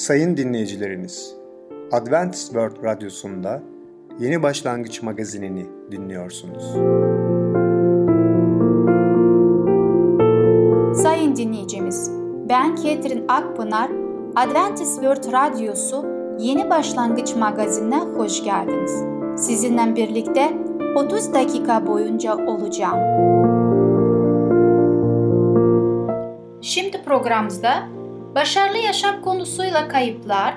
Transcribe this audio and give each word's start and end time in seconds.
Sayın 0.00 0.36
dinleyicilerimiz, 0.36 1.34
Adventist 1.92 2.46
World 2.46 2.84
Radyosu'nda 2.84 3.62
Yeni 4.18 4.42
Başlangıç 4.42 5.02
magazinini 5.02 5.66
dinliyorsunuz. 5.90 6.62
Sayın 11.02 11.36
dinleyicimiz, 11.36 12.10
ben 12.48 12.76
Ketrin 12.76 13.24
Akpınar, 13.28 13.90
Adventist 14.36 14.94
World 14.94 15.32
Radyosu 15.32 16.06
Yeni 16.38 16.70
Başlangıç 16.70 17.36
magazinine 17.36 17.98
hoş 17.98 18.44
geldiniz. 18.44 19.04
Sizinle 19.36 19.96
birlikte 19.96 20.52
30 20.96 21.34
dakika 21.34 21.86
boyunca 21.86 22.46
olacağım. 22.46 23.00
Şimdi 26.60 27.02
programımızda 27.02 27.99
başarılı 28.34 28.78
yaşam 28.78 29.22
konusuyla 29.22 29.88
kayıplar, 29.88 30.54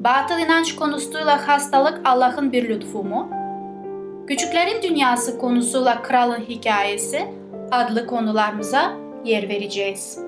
batıl 0.00 0.38
inanç 0.38 0.76
konusuyla 0.76 1.48
hastalık 1.48 2.00
Allah'ın 2.04 2.52
bir 2.52 2.68
lütfu 2.68 3.04
mu, 3.04 3.28
küçüklerin 4.26 4.82
dünyası 4.82 5.38
konusuyla 5.38 6.02
kralın 6.02 6.40
hikayesi 6.40 7.28
adlı 7.70 8.06
konularımıza 8.06 8.92
yer 9.24 9.48
vereceğiz. 9.48 10.18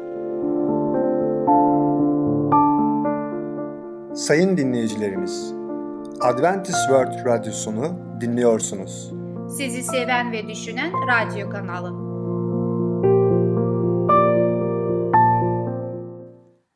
Sayın 4.14 4.56
dinleyicilerimiz, 4.56 5.54
Adventist 6.20 6.78
World 6.88 7.26
Radyosunu 7.26 7.86
dinliyorsunuz. 8.20 9.12
Sizi 9.56 9.82
seven 9.82 10.32
ve 10.32 10.48
düşünen 10.48 10.92
radyo 11.08 11.50
kanalı. 11.50 12.09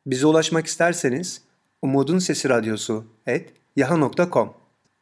Bize 0.06 0.26
ulaşmak 0.26 0.66
isterseniz 0.66 1.42
Umutun 1.82 2.18
Sesi 2.18 2.48
Radyosu 2.48 3.04
et 3.26 3.52
yaha.com 3.76 4.52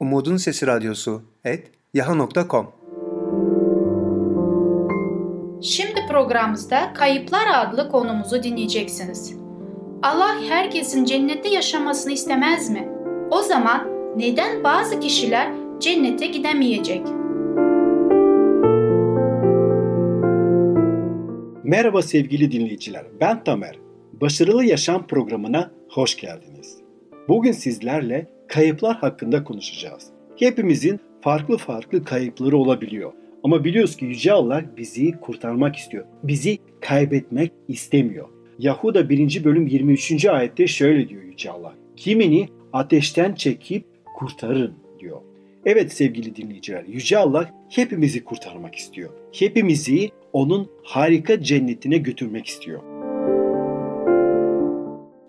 Umutun 0.00 0.36
Sesi 0.36 0.66
Radyosu 0.66 1.22
et 1.44 1.70
yaha.com 1.94 2.72
Şimdi 5.62 6.00
programımızda 6.08 6.92
Kayıplar 6.92 7.46
adlı 7.54 7.88
konumuzu 7.88 8.42
dinleyeceksiniz. 8.42 9.34
Allah 10.02 10.40
herkesin 10.48 11.04
cennette 11.04 11.48
yaşamasını 11.48 12.12
istemez 12.12 12.70
mi? 12.70 12.88
O 13.30 13.42
zaman 13.42 13.88
neden 14.16 14.64
bazı 14.64 15.00
kişiler 15.00 15.52
cennete 15.80 16.26
gidemeyecek? 16.26 17.06
Merhaba 21.64 22.02
sevgili 22.02 22.52
dinleyiciler, 22.52 23.06
ben 23.20 23.44
Tamer. 23.44 23.91
Başarılı 24.22 24.64
Yaşam 24.64 25.06
programına 25.06 25.70
hoş 25.88 26.16
geldiniz. 26.16 26.76
Bugün 27.28 27.52
sizlerle 27.52 28.26
kayıplar 28.48 28.96
hakkında 28.96 29.44
konuşacağız. 29.44 30.06
Hepimizin 30.38 31.00
farklı 31.20 31.56
farklı 31.56 32.04
kayıpları 32.04 32.56
olabiliyor. 32.56 33.12
Ama 33.42 33.64
biliyoruz 33.64 33.96
ki 33.96 34.04
Yüce 34.04 34.32
Allah 34.32 34.64
bizi 34.76 35.12
kurtarmak 35.20 35.76
istiyor. 35.76 36.04
Bizi 36.22 36.58
kaybetmek 36.80 37.52
istemiyor. 37.68 38.28
Yahuda 38.58 39.08
1. 39.08 39.44
bölüm 39.44 39.66
23. 39.66 40.24
ayette 40.24 40.66
şöyle 40.66 41.08
diyor 41.08 41.22
Yüce 41.22 41.50
Allah. 41.50 41.74
Kimini 41.96 42.48
ateşten 42.72 43.34
çekip 43.34 43.84
kurtarın 44.16 44.74
diyor. 45.00 45.20
Evet 45.66 45.92
sevgili 45.92 46.36
dinleyiciler, 46.36 46.84
Yüce 46.84 47.18
Allah 47.18 47.50
hepimizi 47.70 48.24
kurtarmak 48.24 48.74
istiyor. 48.74 49.10
Hepimizi 49.32 50.10
onun 50.32 50.70
harika 50.82 51.42
cennetine 51.42 51.98
götürmek 51.98 52.46
istiyor. 52.46 52.91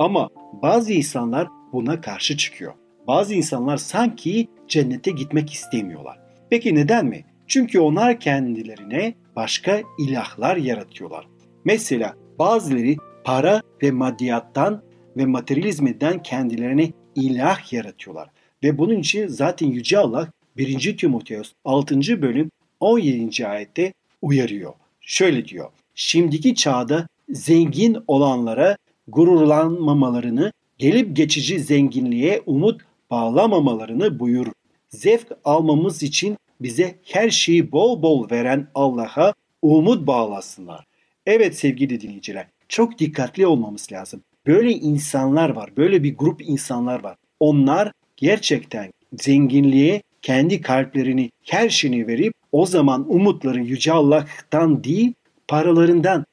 Ama 0.04 0.30
bazı 0.62 0.94
insanlar 0.94 1.48
buna 1.74 2.02
karşı 2.02 2.38
çıkıyor. 2.38 2.74
Bazı 3.08 3.34
insanlar 3.34 3.78
sanki 3.78 4.48
cennete 4.68 5.12
gitmek 5.12 5.54
istemiyorlar. 5.54 6.20
Peki 6.50 6.76
neden 6.76 7.06
mi? 7.06 7.26
Çünkü 7.48 7.80
onlar 7.80 8.20
kendilerine 8.20 9.14
başka 9.36 9.82
ilahlar 10.00 10.58
yaratıyorlar. 10.58 11.28
Mesela 11.66 12.16
bazıları 12.40 12.96
para 13.24 13.62
ve 13.84 13.92
maddiyattan 13.92 14.84
ve 15.18 15.26
materyalizmden 15.26 16.24
kendilerine 16.24 16.92
ilah 17.16 17.74
yaratıyorlar. 17.74 18.30
Ve 18.64 18.78
bunun 18.78 19.00
için 19.00 19.28
zaten 19.28 19.68
Yüce 19.68 19.98
Allah 19.98 20.28
1. 20.58 20.98
Timoteos 20.98 21.54
6. 21.66 22.22
bölüm 22.22 22.52
17. 22.80 23.48
ayette 23.48 23.94
uyarıyor. 24.22 24.74
Şöyle 25.02 25.46
diyor. 25.46 25.70
Şimdiki 25.96 26.56
çağda 26.56 27.08
zengin 27.30 27.98
olanlara 28.08 28.78
gururlanmamalarını, 29.08 30.52
gelip 30.78 31.16
geçici 31.16 31.60
zenginliğe 31.60 32.42
umut 32.46 32.82
bağlamamalarını 33.12 34.20
buyur. 34.20 34.48
Zevk 34.90 35.28
almamız 35.46 36.04
için 36.04 36.38
bize 36.62 36.96
her 37.04 37.30
şeyi 37.30 37.72
bol 37.72 38.02
bol 38.02 38.30
veren 38.32 38.68
Allah'a 38.76 39.34
umut 39.62 40.08
bağlasınlar. 40.08 40.86
Evet 41.26 41.58
sevgili 41.58 42.02
dinleyiciler, 42.02 42.48
çok 42.70 43.00
dikkatli 43.00 43.48
olmamız 43.48 43.92
lazım. 43.92 44.22
Böyle 44.48 44.72
insanlar 44.72 45.50
var, 45.50 45.78
böyle 45.78 46.04
bir 46.04 46.18
grup 46.18 46.42
insanlar 46.42 47.04
var. 47.04 47.18
Onlar 47.40 47.92
gerçekten 48.18 48.92
zenginliğe 49.14 50.02
kendi 50.22 50.62
kalplerini, 50.62 51.32
her 51.44 51.70
şeyini 51.70 52.08
verip 52.08 52.34
o 52.52 52.66
zaman 52.66 53.14
umutları 53.14 53.60
Yüce 53.64 53.92
Allah'tan 53.92 54.84
değil, 54.84 55.14
paralarından, 55.48 56.26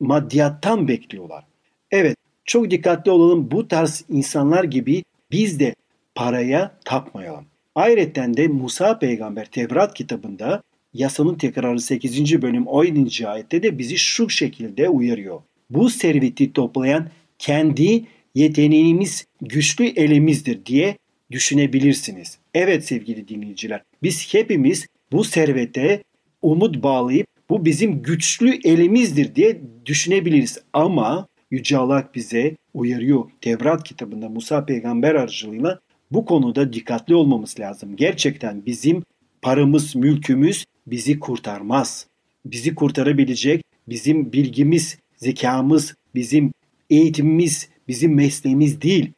maddiyattan 0.00 0.88
bekliyorlar. 0.88 1.44
Evet, 1.90 2.16
çok 2.44 2.70
dikkatli 2.70 3.10
olalım 3.10 3.50
bu 3.50 3.68
tarz 3.68 4.04
insanlar 4.08 4.64
gibi 4.64 5.04
biz 5.30 5.60
de 5.60 5.74
paraya 6.14 6.78
tapmayalım. 6.84 7.44
Ayrıca 7.74 8.36
de 8.36 8.48
Musa 8.48 8.98
peygamber 8.98 9.46
Tevrat 9.46 9.94
kitabında 9.94 10.62
yasanın 10.94 11.34
tekrarı 11.34 11.80
8. 11.80 12.42
bölüm 12.42 12.66
17. 12.66 13.28
ayette 13.28 13.62
de 13.62 13.78
bizi 13.78 13.98
şu 13.98 14.30
şekilde 14.30 14.88
uyarıyor. 14.88 15.40
Bu 15.70 15.90
serveti 15.90 16.52
toplayan 16.52 17.08
kendi 17.38 18.04
yeteneğimiz 18.34 19.26
güçlü 19.40 19.86
elimizdir 19.86 20.66
diye 20.66 20.98
düşünebilirsiniz. 21.30 22.38
Evet 22.54 22.84
sevgili 22.84 23.28
dinleyiciler 23.28 23.82
biz 24.02 24.34
hepimiz 24.34 24.86
bu 25.12 25.24
servete 25.24 26.02
umut 26.42 26.82
bağlayıp 26.82 27.26
bu 27.50 27.64
bizim 27.64 28.02
güçlü 28.02 28.58
elimizdir 28.64 29.34
diye 29.34 29.60
düşünebiliriz. 29.86 30.58
Ama 30.72 31.28
Yüce 31.50 31.76
Allah 31.76 32.08
bize 32.14 32.56
uyarıyor. 32.74 33.30
Tevrat 33.40 33.84
kitabında 33.84 34.28
Musa 34.28 34.64
peygamber 34.64 35.14
aracılığıyla 35.14 35.80
bu 36.10 36.24
konuda 36.24 36.72
dikkatli 36.72 37.14
olmamız 37.14 37.60
lazım. 37.60 37.96
Gerçekten 37.96 38.66
bizim 38.66 39.02
paramız, 39.42 39.96
mülkümüz 39.96 40.64
bizi 40.86 41.18
kurtarmaz. 41.20 42.06
Bizi 42.44 42.74
kurtarabilecek 42.74 43.64
bizim 43.88 44.32
bilgimiz, 44.32 44.98
zekamız, 45.16 45.94
bizim 46.14 46.52
eğitimimiz, 46.90 47.68
bizim 47.88 48.14
mesleğimiz 48.14 48.82
değil. 48.82 49.12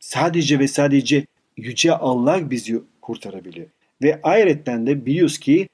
Sadece 0.00 0.58
ve 0.58 0.68
sadece 0.68 1.26
Yüce 1.56 1.92
Allah 1.92 2.50
bizi 2.50 2.80
kurtarabilir. 3.00 3.66
Ve 4.02 4.20
ayrıca 4.22 4.86
de 4.86 5.06
biliyoruz 5.06 5.38
ki 5.38 5.68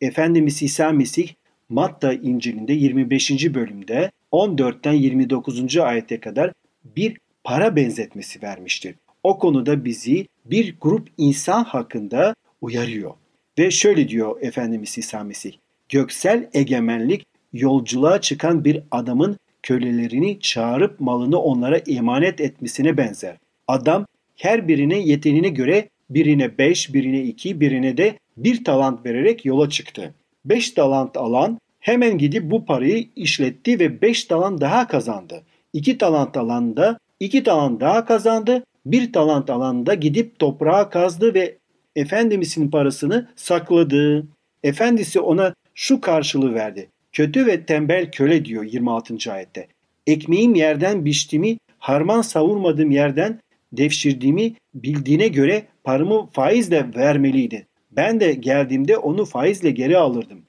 Efendimiz 0.00 0.62
İsa 0.62 0.92
Mesih 0.92 1.28
Matta 1.68 2.12
İncil'inde 2.12 2.72
25. 2.72 3.54
bölümde 3.54 4.10
14'ten 4.32 4.92
29. 4.92 5.76
ayete 5.76 6.20
kadar 6.20 6.52
bir 6.84 7.18
para 7.44 7.76
benzetmesi 7.76 8.42
vermiştir. 8.42 8.94
O 9.22 9.38
konuda 9.38 9.84
bizi 9.84 10.26
bir 10.44 10.76
grup 10.80 11.08
insan 11.18 11.64
hakkında 11.64 12.34
uyarıyor. 12.60 13.14
Ve 13.58 13.70
şöyle 13.70 14.08
diyor 14.08 14.36
Efendimiz 14.40 14.98
İsa 14.98 15.24
Mesih. 15.24 15.52
Göksel 15.88 16.50
egemenlik 16.54 17.26
yolculuğa 17.52 18.20
çıkan 18.20 18.64
bir 18.64 18.82
adamın 18.90 19.36
kölelerini 19.62 20.40
çağırıp 20.40 21.00
malını 21.00 21.40
onlara 21.40 21.76
emanet 21.78 22.40
etmesine 22.40 22.96
benzer. 22.96 23.36
Adam 23.68 24.06
her 24.36 24.68
birine 24.68 24.98
yeteneğine 24.98 25.48
göre 25.48 25.88
birine 26.10 26.58
beş, 26.58 26.94
birine 26.94 27.22
iki, 27.22 27.60
birine 27.60 27.96
de 27.96 28.18
bir 28.36 28.64
talant 28.64 29.06
vererek 29.06 29.44
yola 29.44 29.70
çıktı. 29.70 30.14
Beş 30.44 30.70
talant 30.70 31.16
alan 31.16 31.58
hemen 31.86 32.18
gidip 32.18 32.50
bu 32.50 32.64
parayı 32.64 33.08
işletti 33.16 33.80
ve 33.80 34.02
beş 34.02 34.24
talant 34.24 34.60
daha 34.60 34.86
kazandı. 34.86 35.42
İki 35.72 35.98
talant 35.98 36.36
alan 36.36 36.76
da 36.76 36.98
iki 37.20 37.42
talant 37.42 37.80
daha 37.80 38.04
kazandı. 38.04 38.64
Bir 38.86 39.12
talant 39.12 39.50
alan 39.50 39.86
da 39.86 39.94
gidip 39.94 40.38
toprağa 40.38 40.90
kazdı 40.90 41.34
ve 41.34 41.58
Efendimizin 41.96 42.70
parasını 42.70 43.28
sakladı. 43.36 44.26
Efendisi 44.62 45.20
ona 45.20 45.54
şu 45.74 46.00
karşılığı 46.00 46.54
verdi. 46.54 46.88
Kötü 47.12 47.46
ve 47.46 47.64
tembel 47.66 48.10
köle 48.10 48.44
diyor 48.44 48.64
26. 48.64 49.32
ayette. 49.32 49.66
Ekmeğim 50.06 50.54
yerden 50.54 51.04
biçtiğimi, 51.04 51.58
harman 51.78 52.22
savurmadığım 52.22 52.90
yerden 52.90 53.40
devşirdiğimi 53.72 54.54
bildiğine 54.74 55.28
göre 55.28 55.62
paramı 55.84 56.26
faizle 56.32 56.86
vermeliydi. 56.96 57.66
Ben 57.90 58.20
de 58.20 58.32
geldiğimde 58.32 58.96
onu 58.96 59.24
faizle 59.24 59.70
geri 59.70 59.98
alırdım. 59.98 60.45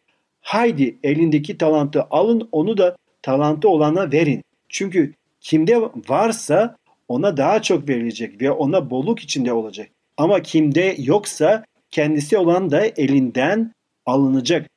Haydi 0.47 0.97
elindeki 1.03 1.57
talantı 1.57 2.03
alın 2.11 2.49
onu 2.51 2.77
da 2.77 2.95
talantı 3.21 3.69
olana 3.69 4.11
verin. 4.11 4.43
Çünkü 4.69 5.13
kimde 5.41 5.81
varsa 6.09 6.75
ona 7.07 7.37
daha 7.37 7.61
çok 7.61 7.89
verilecek 7.89 8.41
ve 8.41 8.51
ona 8.51 8.89
bolluk 8.89 9.19
içinde 9.19 9.53
olacak. 9.53 9.89
Ama 10.17 10.41
kimde 10.41 10.95
yoksa 10.99 11.65
kendisi 11.91 12.37
olan 12.37 12.71
da 12.71 12.85
elinden 12.85 13.71
alınacak. 14.05 14.69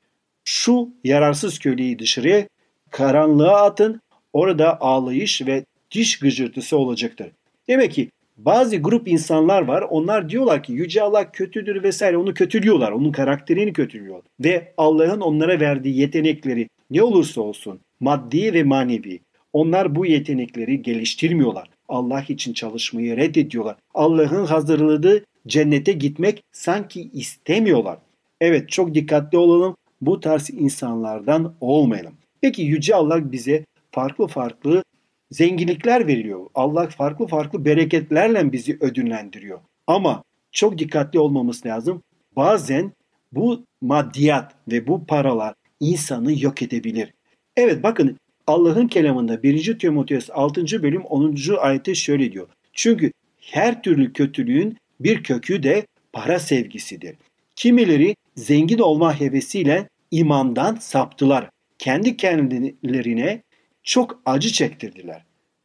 Şu 0.44 0.88
yararsız 1.04 1.58
köleyi 1.58 1.98
dışarıya 1.98 2.48
karanlığa 2.90 3.64
atın, 3.64 4.00
orada 4.32 4.80
ağlayış 4.80 5.46
ve 5.46 5.64
diş 5.90 6.18
gıcırtısı 6.18 6.78
olacaktır. 6.78 7.30
Demek 7.68 7.92
ki 7.92 8.10
bazı 8.44 8.76
grup 8.76 9.08
insanlar 9.08 9.62
var. 9.62 9.84
Onlar 9.90 10.28
diyorlar 10.28 10.62
ki 10.62 10.72
Yüce 10.72 11.02
Allah 11.02 11.32
kötüdür 11.32 11.82
vesaire. 11.82 12.16
Onu 12.16 12.34
kötülüyorlar. 12.34 12.92
Onun 12.92 13.12
karakterini 13.12 13.72
kötülüyor. 13.72 14.22
Ve 14.40 14.72
Allah'ın 14.76 15.20
onlara 15.20 15.60
verdiği 15.60 15.98
yetenekleri 16.00 16.68
ne 16.90 17.02
olursa 17.02 17.40
olsun 17.40 17.80
maddi 18.00 18.54
ve 18.54 18.62
manevi. 18.62 19.20
Onlar 19.52 19.94
bu 19.94 20.06
yetenekleri 20.06 20.82
geliştirmiyorlar. 20.82 21.68
Allah 21.88 22.24
için 22.28 22.52
çalışmayı 22.52 23.16
reddediyorlar. 23.16 23.76
Allah'ın 23.94 24.46
hazırladığı 24.46 25.24
cennete 25.46 25.92
gitmek 25.92 26.42
sanki 26.52 27.10
istemiyorlar. 27.12 27.98
Evet 28.40 28.68
çok 28.68 28.94
dikkatli 28.94 29.38
olalım. 29.38 29.76
Bu 30.00 30.20
tarz 30.20 30.50
insanlardan 30.50 31.54
olmayalım. 31.60 32.14
Peki 32.40 32.62
Yüce 32.62 32.94
Allah 32.94 33.32
bize 33.32 33.64
farklı 33.90 34.26
farklı 34.26 34.84
zenginlikler 35.30 36.06
veriyor. 36.06 36.46
Allah 36.54 36.88
farklı 36.88 37.26
farklı 37.26 37.64
bereketlerle 37.64 38.52
bizi 38.52 38.78
ödünlendiriyor. 38.80 39.60
Ama 39.86 40.24
çok 40.52 40.78
dikkatli 40.78 41.18
olmamız 41.18 41.66
lazım. 41.66 42.02
Bazen 42.36 42.92
bu 43.32 43.64
maddiyat 43.80 44.54
ve 44.68 44.86
bu 44.86 45.06
paralar 45.06 45.54
insanı 45.80 46.42
yok 46.42 46.62
edebilir. 46.62 47.14
Evet 47.56 47.82
bakın 47.82 48.16
Allah'ın 48.46 48.88
kelamında 48.88 49.42
1. 49.42 49.78
Timoteus 49.78 50.30
6. 50.30 50.82
bölüm 50.82 51.02
10. 51.02 51.36
ayette 51.60 51.94
şöyle 51.94 52.32
diyor. 52.32 52.48
Çünkü 52.72 53.12
her 53.40 53.82
türlü 53.82 54.12
kötülüğün 54.12 54.76
bir 55.00 55.22
kökü 55.22 55.62
de 55.62 55.86
para 56.12 56.38
sevgisidir. 56.38 57.16
Kimileri 57.56 58.16
zengin 58.36 58.78
olma 58.78 59.20
hevesiyle 59.20 59.88
imandan 60.10 60.74
saptılar. 60.74 61.50
Kendi 61.78 62.16
kendilerine 62.16 63.42
çok 63.90 64.20
acı 64.26 64.52
çektirdiler. 64.52 65.24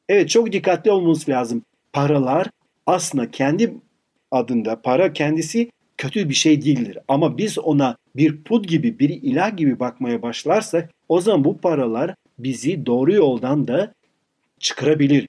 Evet 0.10 0.30
çok 0.30 0.52
dikkatli 0.52 0.92
olmamız 0.92 1.30
lazım. 1.30 1.64
Paralar 1.94 2.48
aslında 2.86 3.32
kendi 3.32 3.74
adında 4.32 4.82
para 4.82 5.14
kendisi 5.14 5.72
kötü 5.98 6.30
bir 6.30 6.34
şey 6.34 6.62
değildir. 6.62 6.98
Ama 7.08 7.38
biz 7.38 7.60
ona 7.60 7.98
bir 8.16 8.44
put 8.44 8.68
gibi 8.68 9.00
bir 9.00 9.10
ilah 9.10 9.58
gibi 9.58 9.80
bakmaya 9.80 10.22
başlarsak 10.22 10.92
o 11.10 11.22
zaman 11.22 11.44
bu 11.44 11.58
paralar 11.58 12.16
bizi 12.40 12.86
doğru 12.86 13.14
yoldan 13.14 13.68
da 13.68 13.94
çıkarabilir. 14.60 15.28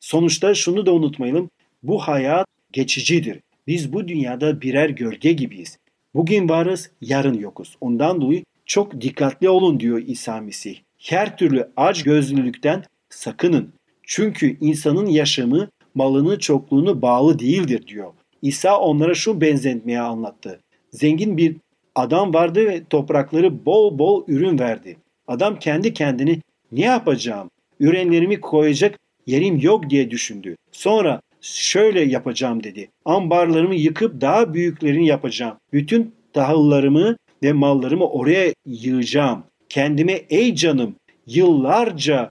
Sonuçta 0.00 0.54
şunu 0.54 0.86
da 0.86 0.92
unutmayalım. 0.92 1.50
Bu 1.82 1.98
hayat 1.98 2.46
geçicidir. 2.72 3.40
Biz 3.66 3.92
bu 3.92 4.08
dünyada 4.08 4.60
birer 4.60 4.88
gölge 4.88 5.32
gibiyiz. 5.32 5.78
Bugün 6.14 6.48
varız, 6.48 6.90
yarın 7.00 7.38
yokuz. 7.38 7.76
Ondan 7.80 8.20
dolayı 8.20 8.44
çok 8.66 9.00
dikkatli 9.00 9.48
olun 9.48 9.80
diyor 9.80 10.02
İsa 10.06 10.40
Mesih. 10.40 10.76
Her 11.04 11.36
türlü 11.36 11.68
aç 11.76 12.02
gözlülükten 12.02 12.82
sakının. 13.10 13.72
Çünkü 14.02 14.56
insanın 14.60 15.06
yaşamı 15.06 15.68
malının 15.94 16.38
çokluğunu 16.38 17.02
bağlı 17.02 17.38
değildir 17.38 17.86
diyor. 17.86 18.12
İsa 18.42 18.78
onlara 18.78 19.14
şu 19.14 19.40
benzetmeye 19.40 20.00
anlattı. 20.00 20.60
Zengin 20.90 21.36
bir 21.36 21.56
adam 21.94 22.34
vardı 22.34 22.66
ve 22.66 22.84
toprakları 22.84 23.66
bol 23.66 23.98
bol 23.98 24.24
ürün 24.28 24.58
verdi. 24.58 24.96
Adam 25.26 25.58
kendi 25.58 25.92
kendini 25.94 26.40
ne 26.72 26.84
yapacağım? 26.84 27.50
Ürenlerimi 27.80 28.40
koyacak 28.40 28.98
yerim 29.26 29.58
yok 29.58 29.90
diye 29.90 30.10
düşündü. 30.10 30.56
Sonra 30.72 31.20
şöyle 31.40 32.00
yapacağım 32.00 32.64
dedi. 32.64 32.90
Ambarlarımı 33.04 33.74
yıkıp 33.74 34.20
daha 34.20 34.54
büyüklerini 34.54 35.06
yapacağım. 35.06 35.56
Bütün 35.72 36.14
tahıllarımı 36.32 37.16
ve 37.42 37.52
mallarımı 37.52 38.08
oraya 38.08 38.54
yığacağım. 38.66 39.44
Kendime 39.74 40.12
ey 40.12 40.54
canım 40.54 40.96
yıllarca 41.26 42.30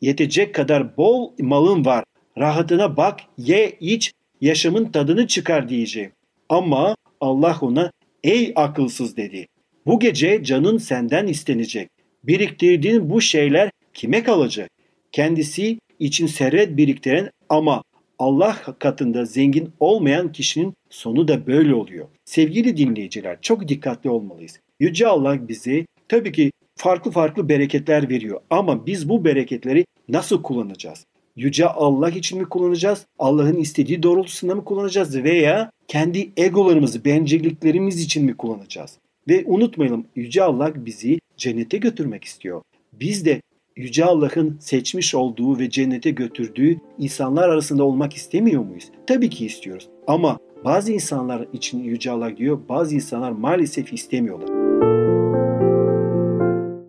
yetecek 0.00 0.54
kadar 0.54 0.96
bol 0.96 1.32
malın 1.38 1.84
var. 1.84 2.04
Rahatına 2.38 2.96
bak, 2.96 3.20
ye, 3.38 3.76
iç, 3.80 4.12
yaşamın 4.40 4.84
tadını 4.84 5.26
çıkar 5.26 5.68
diyeceğim. 5.68 6.12
Ama 6.48 6.96
Allah 7.20 7.58
ona 7.60 7.90
ey 8.24 8.52
akılsız 8.56 9.16
dedi. 9.16 9.46
Bu 9.86 10.00
gece 10.00 10.44
canın 10.44 10.78
senden 10.78 11.26
istenecek. 11.26 11.88
Biriktirdiğin 12.24 13.10
bu 13.10 13.20
şeyler 13.20 13.70
kime 13.94 14.22
kalacak? 14.22 14.70
Kendisi 15.12 15.78
için 15.98 16.26
servet 16.26 16.76
biriktiren 16.76 17.30
ama 17.48 17.82
Allah 18.18 18.56
katında 18.78 19.24
zengin 19.24 19.70
olmayan 19.80 20.32
kişinin 20.32 20.74
sonu 20.90 21.28
da 21.28 21.46
böyle 21.46 21.74
oluyor. 21.74 22.08
Sevgili 22.24 22.76
dinleyiciler 22.76 23.38
çok 23.42 23.68
dikkatli 23.68 24.10
olmalıyız. 24.10 24.60
Yüce 24.80 25.06
Allah 25.06 25.48
bize 25.48 25.86
tabii 26.08 26.32
ki 26.32 26.50
farklı 26.76 27.10
farklı 27.10 27.48
bereketler 27.48 28.10
veriyor 28.10 28.40
ama 28.50 28.86
biz 28.86 29.08
bu 29.08 29.24
bereketleri 29.24 29.86
nasıl 30.08 30.42
kullanacağız? 30.42 31.06
Yüce 31.36 31.66
Allah 31.66 32.10
için 32.10 32.38
mi 32.38 32.44
kullanacağız? 32.44 33.06
Allah'ın 33.18 33.56
istediği 33.56 34.02
doğrultusunda 34.02 34.54
mı 34.54 34.64
kullanacağız? 34.64 35.24
Veya 35.24 35.70
kendi 35.88 36.30
egolarımızı, 36.36 37.04
bencilliklerimiz 37.04 38.00
için 38.00 38.24
mi 38.24 38.36
kullanacağız? 38.36 38.98
Ve 39.28 39.44
unutmayalım 39.46 40.06
Yüce 40.16 40.42
Allah 40.42 40.72
bizi 40.76 41.18
cennete 41.36 41.78
götürmek 41.78 42.24
istiyor. 42.24 42.62
Biz 42.92 43.24
de 43.24 43.42
Yüce 43.76 44.04
Allah'ın 44.04 44.56
seçmiş 44.60 45.14
olduğu 45.14 45.58
ve 45.58 45.70
cennete 45.70 46.10
götürdüğü 46.10 46.78
insanlar 46.98 47.48
arasında 47.48 47.84
olmak 47.84 48.14
istemiyor 48.14 48.62
muyuz? 48.62 48.90
Tabii 49.06 49.30
ki 49.30 49.46
istiyoruz. 49.46 49.88
Ama 50.06 50.38
bazı 50.64 50.92
insanlar 50.92 51.46
için 51.52 51.84
Yüce 51.84 52.10
Allah 52.10 52.36
diyor, 52.36 52.58
bazı 52.68 52.94
insanlar 52.94 53.30
maalesef 53.30 53.92
istemiyorlar. 53.92 54.65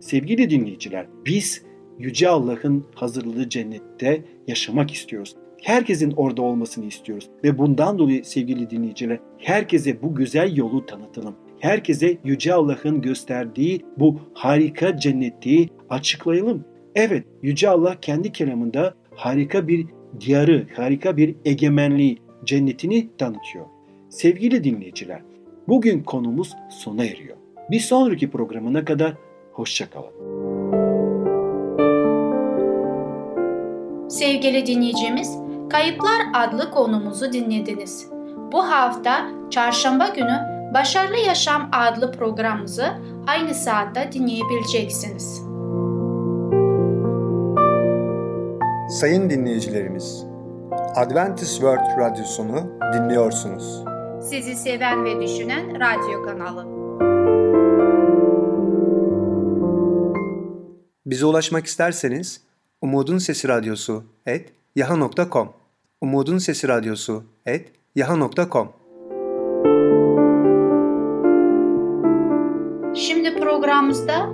Sevgili 0.00 0.50
dinleyiciler, 0.50 1.06
biz 1.26 1.62
Yüce 1.98 2.28
Allah'ın 2.28 2.84
hazırladığı 2.94 3.48
cennette 3.48 4.24
yaşamak 4.46 4.90
istiyoruz. 4.90 5.36
Herkesin 5.62 6.10
orada 6.10 6.42
olmasını 6.42 6.84
istiyoruz. 6.84 7.30
Ve 7.44 7.58
bundan 7.58 7.98
dolayı 7.98 8.24
sevgili 8.24 8.70
dinleyiciler, 8.70 9.18
herkese 9.38 10.02
bu 10.02 10.14
güzel 10.14 10.56
yolu 10.56 10.86
tanıtalım. 10.86 11.34
Herkese 11.60 12.16
Yüce 12.24 12.54
Allah'ın 12.54 13.02
gösterdiği 13.02 13.84
bu 13.96 14.20
harika 14.34 14.96
cenneti 14.96 15.68
açıklayalım. 15.90 16.64
Evet, 16.94 17.24
Yüce 17.42 17.68
Allah 17.68 17.96
kendi 18.00 18.32
kelamında 18.32 18.94
harika 19.14 19.68
bir 19.68 19.86
diyarı, 20.20 20.66
harika 20.76 21.16
bir 21.16 21.34
egemenliği, 21.44 22.18
cennetini 22.44 23.08
tanıtıyor. 23.18 23.66
Sevgili 24.08 24.64
dinleyiciler, 24.64 25.22
bugün 25.68 26.02
konumuz 26.02 26.56
sona 26.70 27.04
eriyor. 27.04 27.36
Bir 27.70 27.80
sonraki 27.80 28.30
programına 28.30 28.84
kadar 28.84 29.14
hoşçakalın. 29.58 30.12
Sevgili 34.08 34.66
dinleyicimiz, 34.66 35.38
Kayıplar 35.70 36.20
adlı 36.34 36.70
konumuzu 36.70 37.32
dinlediniz. 37.32 38.08
Bu 38.52 38.62
hafta 38.62 39.26
çarşamba 39.50 40.08
günü 40.08 40.58
Başarılı 40.74 41.16
Yaşam 41.16 41.70
adlı 41.72 42.12
programımızı 42.12 42.86
aynı 43.26 43.54
saatte 43.54 44.12
dinleyebileceksiniz. 44.12 45.42
Sayın 49.00 49.30
dinleyicilerimiz, 49.30 50.26
Adventist 50.96 51.52
World 51.52 51.98
Radyosunu 51.98 52.60
dinliyorsunuz. 52.94 53.84
Sizi 54.22 54.54
seven 54.54 55.04
ve 55.04 55.20
düşünen 55.20 55.80
radyo 55.80 56.22
kanalı. 56.22 56.77
Bize 61.08 61.26
ulaşmak 61.26 61.66
isterseniz 61.66 62.40
Umutun 62.82 63.18
Sesi 63.18 63.48
Radyosu 63.48 64.04
et 64.26 64.52
yaha.com 64.76 65.52
Umutun 66.00 66.38
Sesi 66.38 66.68
Radyosu 66.68 67.24
et 67.46 67.72
yaha.com 67.94 68.72
Şimdi 72.94 73.40
programımızda 73.40 74.30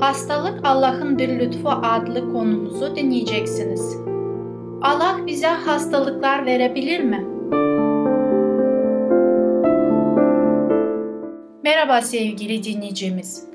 Hastalık 0.00 0.60
Allah'ın 0.64 1.18
bir 1.18 1.28
lütfu 1.28 1.68
adlı 1.68 2.32
konumuzu 2.32 2.96
dinleyeceksiniz. 2.96 3.96
Allah 4.82 5.16
bize 5.26 5.46
hastalıklar 5.46 6.46
verebilir 6.46 7.00
mi? 7.00 7.26
Merhaba 11.62 12.02
sevgili 12.02 12.64
dinleyicimiz. 12.64 13.51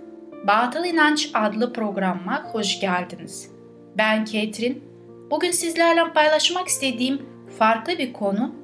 Batıl 0.48 0.86
İnanç 0.86 1.30
adlı 1.34 1.74
programa 1.74 2.44
hoş 2.51 2.80
geldiniz. 2.80 3.51
Ben 3.98 4.25
Ketrin. 4.25 4.84
Bugün 5.32 5.51
sizlerle 5.51 6.13
paylaşmak 6.13 6.68
istediğim 6.68 7.22
farklı 7.60 7.98
bir 7.98 8.13
konu 8.13 8.56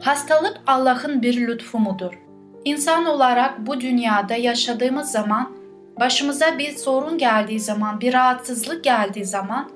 hastalık 0.00 0.60
Allah'ın 0.66 1.22
bir 1.22 1.46
lütfu 1.46 1.78
mudur? 1.78 2.12
İnsan 2.64 3.06
olarak 3.06 3.66
bu 3.66 3.80
dünyada 3.80 4.34
yaşadığımız 4.34 5.10
zaman 5.10 5.52
başımıza 6.00 6.58
bir 6.58 6.76
sorun 6.76 7.18
geldiği 7.18 7.60
zaman, 7.60 8.00
bir 8.00 8.14
rahatsızlık 8.14 8.84
geldiği 8.84 9.24
zaman 9.24 9.70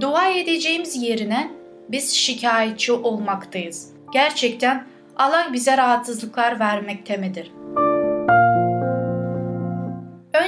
dua 0.00 0.28
edeceğimiz 0.28 1.02
yerine 1.02 1.50
biz 1.88 2.14
şikayetçi 2.14 2.92
olmaktayız. 2.92 3.92
Gerçekten 4.12 4.86
Allah 5.16 5.48
bize 5.52 5.76
rahatsızlıklar 5.76 6.60
vermekte 6.60 7.16
midir? 7.16 7.52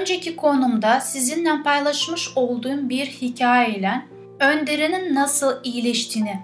Önceki 0.00 0.36
konumda 0.36 1.00
sizinle 1.00 1.62
paylaşmış 1.62 2.36
olduğum 2.36 2.88
bir 2.88 3.06
hikayeyle 3.06 4.02
Önderinin 4.42 5.14
nasıl 5.14 5.64
iyileştiğini, 5.64 6.40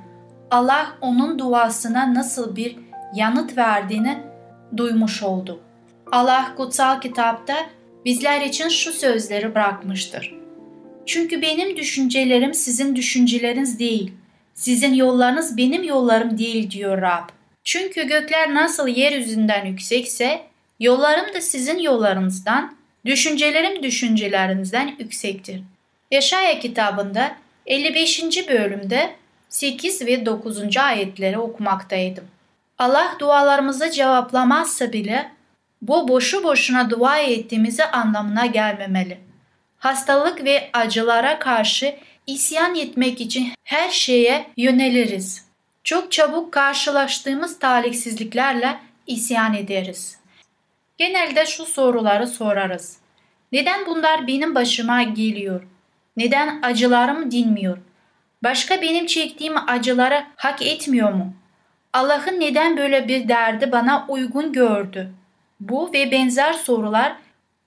Allah 0.51 0.97
onun 1.01 1.39
duasına 1.39 2.15
nasıl 2.15 2.57
bir 2.57 2.77
yanıt 3.15 3.57
verdiğini 3.57 4.19
duymuş 4.77 5.23
olduk. 5.23 5.61
Allah 6.13 6.55
kutsal 6.57 7.01
kitapta 7.01 7.55
bizler 8.05 8.41
için 8.41 8.69
şu 8.69 8.93
sözleri 8.93 9.55
bırakmıştır. 9.55 10.35
Çünkü 11.07 11.43
benim 11.43 11.77
düşüncelerim 11.77 12.55
sizin 12.55 12.97
düşünceleriniz 12.97 13.79
değil. 13.79 14.13
Sizin 14.55 14.95
yollarınız 14.95 15.57
benim 15.57 15.83
yollarım 15.83 16.39
değil 16.39 16.71
diyor 16.71 17.03
Rab. 17.03 17.29
Çünkü 17.65 18.07
gökler 18.07 18.55
nasıl 18.55 18.89
yeryüzünden 18.89 19.67
yüksekse, 19.67 20.41
yollarım 20.81 21.35
da 21.35 21.41
sizin 21.41 21.79
yollarınızdan, 21.79 22.78
düşüncelerim 23.09 23.83
düşüncelerinizden 23.83 24.97
yüksektir. 24.99 25.61
Yaşaya 26.11 26.61
kitabında 26.61 27.37
55. 27.67 28.49
bölümde 28.49 29.15
8 29.49 30.07
ve 30.07 30.27
9. 30.27 30.77
ayetleri 30.77 31.39
okumaktaydım. 31.39 32.25
Allah 32.79 33.17
dualarımızı 33.19 33.91
cevaplamazsa 33.91 34.93
bile 34.93 35.33
bu 35.83 36.09
boşu 36.09 36.45
boşuna 36.45 36.91
dua 36.91 37.19
ettiğimizi 37.19 37.85
anlamına 37.85 38.47
gelmemeli. 38.47 39.19
Hastalık 39.79 40.45
ve 40.45 40.71
acılara 40.73 41.39
karşı 41.39 41.95
isyan 42.27 42.75
etmek 42.75 43.21
için 43.21 43.53
her 43.65 43.91
şeye 43.91 44.47
yöneliriz. 44.57 45.45
Çok 45.85 46.13
çabuk 46.13 46.53
karşılaştığımız 46.53 47.59
talihsizliklerle 47.59 48.79
isyan 49.07 49.55
ederiz. 49.55 50.18
Genelde 50.99 51.47
şu 51.47 51.65
soruları 51.65 52.27
sorarız. 52.27 52.99
Neden 53.53 53.87
bunlar 53.87 54.27
benim 54.27 54.55
başıma 54.55 55.03
geliyor? 55.03 55.63
Neden 56.17 56.59
acılarım 56.63 57.31
dinmiyor? 57.31 57.79
Başka 58.45 58.83
benim 58.83 59.07
çektiğim 59.07 59.55
acıları 59.69 60.25
hak 60.37 60.63
etmiyor 60.63 61.13
mu? 61.13 61.35
Allah'ın 61.93 62.41
neden 62.41 62.77
böyle 62.77 63.09
bir 63.09 63.29
derdi 63.29 63.73
bana 63.73 64.07
uygun 64.09 64.53
gördü? 64.53 65.13
Bu 65.61 65.93
ve 65.93 66.11
benzer 66.11 66.53
sorular, 66.53 67.17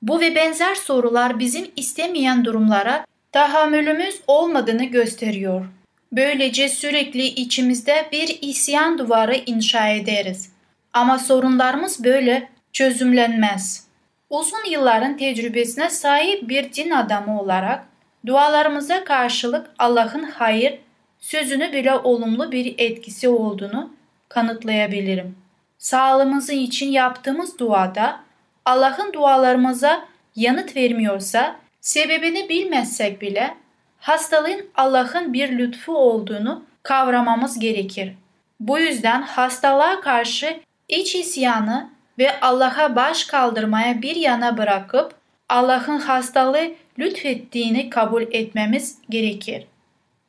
bu 0.02 0.20
ve 0.20 0.36
benzer 0.36 0.76
sorular 0.76 1.40
bizim 1.40 1.72
istemeyen 1.76 2.46
durumlara 2.46 3.06
tahammülümüz 3.32 4.20
olmadığını 4.28 4.84
gösteriyor. 4.84 5.66
Böylece 6.12 6.70
sürekli 6.70 7.24
içimizde 7.26 8.10
bir 8.12 8.38
isyan 8.42 8.98
duvarı 8.98 9.36
inşa 9.36 9.88
ederiz. 9.88 10.52
Ama 10.94 11.20
sorunlarımız 11.20 12.04
böyle 12.04 12.50
çözümlenmez. 12.74 13.88
Uzun 14.30 14.66
yılların 14.70 15.18
tecrübesine 15.18 15.90
sahip 15.90 16.50
bir 16.50 16.74
din 16.74 16.92
adamı 16.92 17.42
olarak 17.42 17.86
dualarımıza 18.26 19.04
karşılık 19.04 19.70
Allah'ın 19.80 20.24
hayır 20.24 20.80
sözünü 21.20 21.74
bile 21.74 21.96
olumlu 21.96 22.52
bir 22.52 22.76
etkisi 22.78 23.30
olduğunu 23.30 23.94
kanıtlayabilirim. 24.30 25.36
Sağlığımızın 25.78 26.54
için 26.54 26.92
yaptığımız 26.92 27.60
duada 27.60 28.20
Allah'ın 28.66 29.14
dualarımıza 29.14 30.06
yanıt 30.36 30.76
vermiyorsa 30.76 31.56
sebebini 31.82 32.50
bilmezsek 32.50 33.22
bile 33.22 33.54
hastalığın 34.00 34.70
Allah'ın 34.76 35.34
bir 35.34 35.58
lütfu 35.58 35.98
olduğunu 35.98 36.64
kavramamız 36.84 37.60
gerekir. 37.60 38.14
Bu 38.60 38.80
yüzden 38.80 39.22
hastalığa 39.22 40.02
karşı 40.02 40.60
iç 40.88 41.16
isyanı 41.16 41.90
ve 42.20 42.40
Allah'a 42.42 42.96
baş 42.96 43.24
kaldırmaya 43.24 44.02
bir 44.02 44.16
yana 44.16 44.58
bırakıp 44.58 45.14
Allah'ın 45.50 46.00
hastalığı 46.00 46.72
lütfettiğini 47.00 47.90
kabul 47.90 48.22
etmemiz 48.22 48.98
gerekir. 49.10 49.64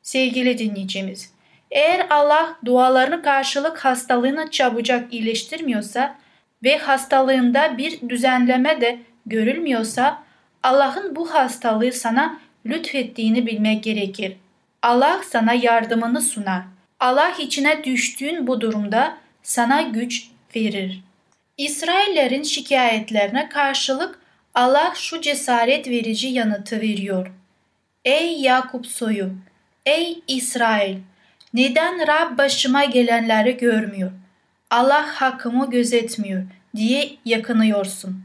Sevgili 0.01 0.57
dinleyicimiz, 0.57 1.33
eğer 1.71 2.07
Allah 2.09 2.55
dualarını 2.65 3.21
karşılık 3.21 3.85
hastalığını 3.85 4.51
çabucak 4.51 5.13
iyileştirmiyorsa 5.13 6.15
ve 6.63 6.77
hastalığında 6.77 7.77
bir 7.77 8.09
düzenleme 8.09 8.81
de 8.81 8.99
görülmüyorsa 9.25 10.23
Allah'ın 10.63 11.15
bu 11.15 11.33
hastalığı 11.33 11.91
sana 11.91 12.39
lütfettiğini 12.65 13.45
bilmek 13.45 13.83
gerekir. 13.83 14.37
Allah 14.81 15.21
sana 15.29 15.53
yardımını 15.53 16.21
sunar. 16.21 16.61
Allah 16.99 17.31
içine 17.39 17.83
düştüğün 17.83 18.47
bu 18.47 18.61
durumda 18.61 19.17
sana 19.43 19.81
güç 19.81 20.27
verir. 20.55 21.03
İsraillerin 21.57 22.43
şikayetlerine 22.43 23.49
karşılık 23.49 24.19
Allah 24.55 24.93
şu 24.95 25.21
cesaret 25.21 25.89
verici 25.89 26.27
yanıtı 26.27 26.81
veriyor. 26.81 27.31
Ey 28.05 28.41
Yakup 28.41 28.87
soyu, 28.87 29.29
ey 29.85 30.21
İsrail, 30.27 30.97
neden 31.53 32.07
Rab 32.07 32.37
başıma 32.37 32.85
gelenleri 32.85 33.57
görmüyor? 33.57 34.11
Allah 34.69 35.05
hakkımı 35.21 35.69
gözetmiyor 35.69 36.43
diye 36.75 37.15
yakınıyorsun. 37.25 38.23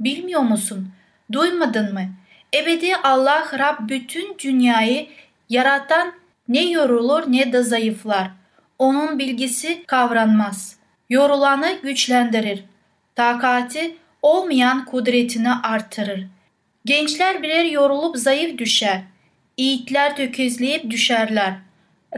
Bilmiyor 0.00 0.40
musun? 0.40 0.88
Duymadın 1.32 1.92
mı? 1.92 2.08
Ebedi 2.54 2.96
Allah 2.96 3.46
Rab 3.58 3.88
bütün 3.88 4.38
dünyayı 4.38 5.08
yaratan 5.48 6.12
ne 6.48 6.70
yorulur 6.70 7.22
ne 7.26 7.52
de 7.52 7.62
zayıflar. 7.62 8.30
Onun 8.78 9.18
bilgisi 9.18 9.84
kavranmaz. 9.86 10.75
Yorulanı 11.10 11.78
güçlendirir. 11.82 12.64
Takati 13.14 13.96
olmayan 14.22 14.84
kudretini 14.84 15.52
artırır. 15.52 16.26
Gençler 16.84 17.42
birer 17.42 17.64
yorulup 17.64 18.16
zayıf 18.16 18.58
düşer. 18.58 19.00
Yiğitler 19.58 20.16
tökezleyip 20.16 20.90
düşerler. 20.90 21.54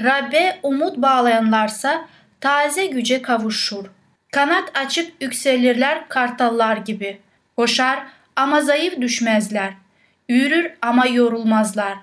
Rabbe 0.03 0.59
umut 0.63 0.97
bağlayanlarsa 0.97 2.09
taze 2.41 2.87
güce 2.87 3.23
kavuşur. 3.23 3.85
Kanat 4.33 4.79
açıp 4.79 5.13
yükselirler 5.23 6.09
kartallar 6.09 6.77
gibi. 6.77 7.19
Koşar 7.57 7.99
ama 8.37 8.63
zayıf 8.63 9.01
düşmezler. 9.01 9.73
Yürür 10.29 10.73
ama 10.83 11.07
yorulmazlar. 11.07 11.99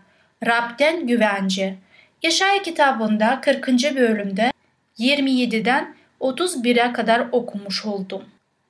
Rab'den 0.45 1.07
güvence. 1.07 1.75
Yaşaya 2.23 2.61
kitabında 2.61 3.41
40. 3.41 3.67
bölümde 3.67 4.51
27'den 4.99 5.95
31'e 6.21 6.93
kadar 6.93 7.27
okumuş 7.31 7.85
oldum. 7.85 8.23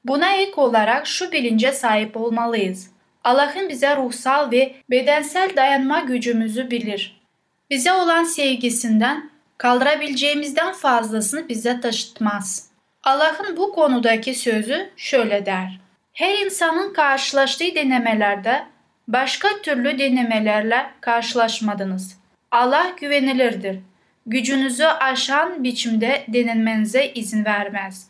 Buna 0.05 0.35
ek 0.35 0.51
olarak 0.55 1.07
şu 1.07 1.31
bilince 1.31 1.71
sahip 1.71 2.17
olmalıyız. 2.17 2.91
Allah'ın 3.23 3.69
bize 3.69 3.95
ruhsal 3.95 4.51
ve 4.51 4.75
bedensel 4.89 5.55
dayanma 5.55 5.99
gücümüzü 5.99 6.71
bilir. 6.71 7.21
Bize 7.69 7.93
olan 7.93 8.23
sevgisinden 8.23 9.29
kaldırabileceğimizden 9.57 10.73
fazlasını 10.73 11.49
bize 11.49 11.81
taşıtmaz. 11.81 12.69
Allah'ın 13.03 13.57
bu 13.57 13.71
konudaki 13.71 14.35
sözü 14.35 14.89
şöyle 14.97 15.45
der. 15.45 15.79
Her 16.13 16.45
insanın 16.45 16.93
karşılaştığı 16.93 17.75
denemelerde 17.75 18.63
başka 19.07 19.47
türlü 19.63 19.99
denemelerle 19.99 20.85
karşılaşmadınız. 21.01 22.17
Allah 22.51 22.91
güvenilirdir. 22.97 23.79
Gücünüzü 24.27 24.83
aşan 24.83 25.63
biçimde 25.63 26.25
denenmenize 26.27 27.11
izin 27.15 27.45
vermez. 27.45 28.07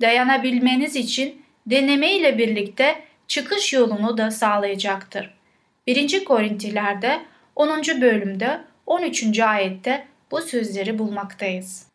Dayanabilmeniz 0.00 0.96
için 0.96 1.42
deneme 1.66 2.12
ile 2.12 2.38
birlikte 2.38 3.02
çıkış 3.28 3.72
yolunu 3.72 4.18
da 4.18 4.30
sağlayacaktır. 4.30 5.34
1. 5.86 6.24
Korintilerde 6.24 7.20
10. 7.56 7.82
bölümde 8.00 8.60
13. 8.86 9.40
ayette 9.40 10.06
bu 10.30 10.40
sözleri 10.40 10.98
bulmaktayız. 10.98 11.86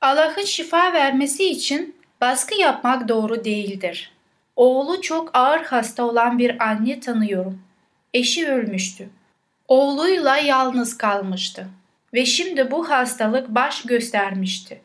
Allah'ın 0.00 0.44
şifa 0.44 0.92
vermesi 0.92 1.50
için 1.50 1.96
baskı 2.20 2.60
yapmak 2.60 3.08
doğru 3.08 3.44
değildir. 3.44 4.12
Oğlu 4.56 5.00
çok 5.00 5.36
ağır 5.36 5.64
hasta 5.64 6.04
olan 6.04 6.38
bir 6.38 6.64
anne 6.64 7.00
tanıyorum. 7.00 7.62
Eşi 8.14 8.48
ölmüştü. 8.48 9.08
Oğluyla 9.68 10.36
yalnız 10.36 10.98
kalmıştı 10.98 11.68
ve 12.14 12.26
şimdi 12.26 12.70
bu 12.70 12.90
hastalık 12.90 13.48
baş 13.48 13.82
göstermişti. 13.82 14.80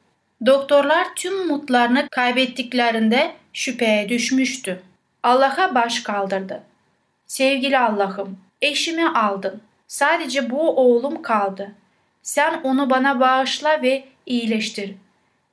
Doktorlar 0.45 1.07
tüm 1.15 1.41
umutlarını 1.41 2.07
kaybettiklerinde 2.11 3.31
şüpheye 3.53 4.09
düşmüştü. 4.09 4.81
Allah'a 5.23 5.75
baş 5.75 5.99
kaldırdı. 5.99 6.63
Sevgili 7.27 7.79
Allah'ım, 7.79 8.37
eşimi 8.61 9.09
aldın. 9.09 9.61
Sadece 9.87 10.49
bu 10.49 10.75
oğlum 10.75 11.21
kaldı. 11.21 11.71
Sen 12.21 12.61
onu 12.63 12.89
bana 12.89 13.19
bağışla 13.19 13.81
ve 13.81 14.05
iyileştir. 14.25 14.95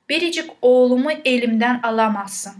Biricik 0.09 0.49
oğlumu 0.61 1.11
elimden 1.11 1.79
alamazsın. 1.83 2.53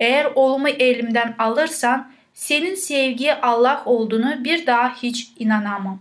Eğer 0.00 0.24
oğlumu 0.34 0.68
elimden 0.68 1.34
alırsan 1.38 2.12
senin 2.34 2.74
sevgiye 2.74 3.40
Allah 3.40 3.82
olduğunu 3.86 4.44
bir 4.44 4.66
daha 4.66 4.94
hiç 4.94 5.32
inanamam. 5.38 5.98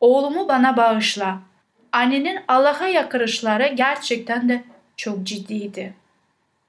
Oğlumu 0.00 0.48
bana 0.48 0.76
bağışla. 0.76 1.38
Annenin 1.92 2.40
Allah'a 2.48 2.86
yakırışları 2.86 3.66
gerçekten 3.74 4.48
de 4.48 4.64
çok 4.96 5.24
ciddiydi. 5.24 5.94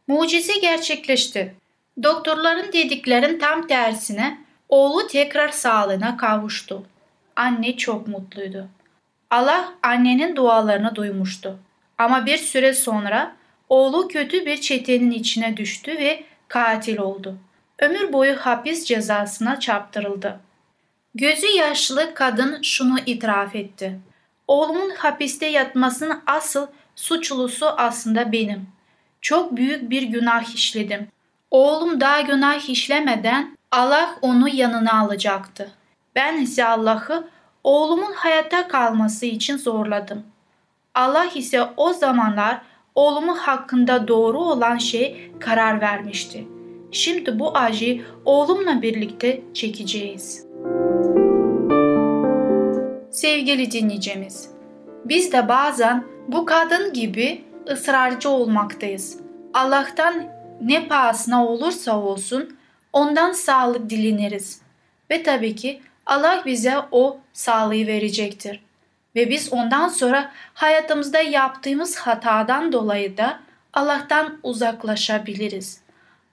Mucize 0.07 0.53
gerçekleşti. 0.59 1.55
Doktorların 2.03 2.73
dediklerin 2.73 3.39
tam 3.39 3.67
tersine 3.67 4.38
oğlu 4.69 5.07
tekrar 5.07 5.49
sağlığına 5.49 6.17
kavuştu. 6.17 6.83
Anne 7.35 7.77
çok 7.77 8.07
mutluydu. 8.07 8.67
Allah 9.29 9.73
annenin 9.83 10.35
dualarını 10.35 10.95
duymuştu. 10.95 11.59
Ama 11.97 12.25
bir 12.25 12.38
süre 12.38 12.73
sonra 12.73 13.35
oğlu 13.69 14.07
kötü 14.07 14.45
bir 14.45 14.61
çetenin 14.61 15.11
içine 15.11 15.57
düştü 15.57 15.91
ve 15.91 16.23
katil 16.47 16.97
oldu. 16.97 17.38
Ömür 17.79 18.13
boyu 18.13 18.35
hapis 18.35 18.85
cezasına 18.85 19.59
çarptırıldı. 19.59 20.39
Gözü 21.15 21.47
yaşlı 21.47 22.13
kadın 22.13 22.61
şunu 22.61 22.99
itiraf 23.05 23.55
etti. 23.55 23.99
Oğlumun 24.50 24.89
hapiste 24.89 25.46
yatmasının 25.46 26.22
asıl 26.25 26.68
suçlusu 26.96 27.65
aslında 27.65 28.32
benim. 28.32 28.68
Çok 29.22 29.56
büyük 29.56 29.89
bir 29.89 30.01
günah 30.03 30.56
işledim. 30.56 31.08
Oğlum 31.51 32.01
daha 32.01 32.22
günah 32.22 32.70
işlemeden 32.70 33.58
Allah 33.72 34.15
onu 34.22 34.50
yanına 34.50 35.00
alacaktı. 35.00 35.72
Ben 36.15 36.41
ise 36.41 36.65
Allah'ı 36.65 37.27
oğlumun 37.63 38.13
hayatta 38.13 38.68
kalması 38.68 39.25
için 39.25 39.58
zorladım. 39.58 40.24
Allah 40.96 41.25
ise 41.36 41.63
o 41.77 41.94
zamanlar 41.94 42.62
oğlumun 42.96 43.38
hakkında 43.38 44.08
doğru 44.08 44.39
olan 44.39 44.77
şey 44.77 45.32
karar 45.39 45.82
vermişti. 45.82 46.48
Şimdi 46.91 47.39
bu 47.39 47.58
acıyı 47.58 48.06
oğlumla 48.25 48.82
birlikte 48.82 49.41
çekeceğiz. 49.53 50.49
Sevgili 53.19 53.71
dinleyicimiz, 53.71 54.49
biz 55.05 55.31
de 55.31 55.47
bazen 55.47 56.03
bu 56.27 56.45
kadın 56.45 56.93
gibi 56.93 57.45
ısrarcı 57.69 58.29
olmaktayız. 58.29 59.19
Allah'tan 59.53 60.23
ne 60.61 60.88
pahasına 60.88 61.45
olursa 61.47 61.99
olsun 61.99 62.57
ondan 62.93 63.31
sağlık 63.31 63.89
dileniriz. 63.89 64.61
Ve 65.11 65.23
tabii 65.23 65.55
ki 65.55 65.81
Allah 66.05 66.43
bize 66.45 66.75
o 66.91 67.19
sağlığı 67.33 67.88
verecektir. 67.88 68.63
Ve 69.15 69.29
biz 69.29 69.53
ondan 69.53 69.88
sonra 69.88 70.31
hayatımızda 70.53 71.21
yaptığımız 71.21 71.97
hatadan 71.97 72.73
dolayı 72.73 73.17
da 73.17 73.39
Allah'tan 73.73 74.39
uzaklaşabiliriz. 74.43 75.81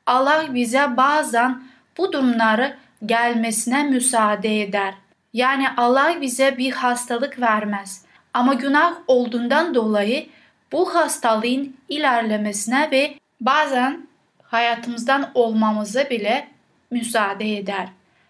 Allah 0.07 0.45
bize 0.55 0.97
bazen 0.97 1.63
bu 1.99 2.13
durumları 2.13 2.77
gelmesine 3.07 3.83
müsaade 3.83 4.63
eder. 4.63 4.95
Yani 5.37 5.67
Allah 5.77 6.21
bize 6.21 6.59
bir 6.59 6.73
hastalık 6.73 7.41
vermez. 7.41 8.05
Ama 8.35 8.55
günah 8.55 8.95
olduğundan 9.07 9.75
dolayı 9.75 10.27
bu 10.73 10.95
hastalığın 10.95 11.77
ilerlemesine 11.89 12.89
ve 12.91 13.15
bazen 13.41 14.07
hayatımızdan 14.43 15.31
olmamıza 15.35 16.11
bile 16.11 16.49
müsaade 16.91 17.59
eder. 17.59 17.89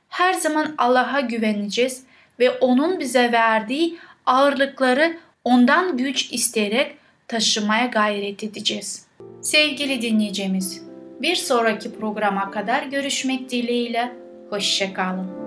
Her 0.08 0.32
zaman 0.32 0.74
Allah'a 0.78 1.20
güveneceğiz 1.20 2.04
ve 2.38 2.50
onun 2.50 3.00
bize 3.00 3.32
verdiği 3.32 3.98
ağırlıkları 4.26 5.16
ondan 5.44 5.96
güç 5.96 6.32
isteyerek 6.32 6.96
taşımaya 7.28 7.86
gayret 7.86 8.44
edeceğiz. 8.44 9.06
Sevgili 9.42 10.02
dinleyicimiz, 10.02 10.82
bir 11.22 11.36
sonraki 11.36 11.98
programa 11.98 12.50
kadar 12.50 12.82
görüşmek 12.82 13.50
dileğiyle, 13.50 14.12
hoşçakalın. 14.50 15.45